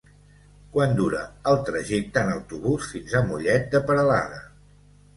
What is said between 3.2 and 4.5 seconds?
a Mollet de Peralada?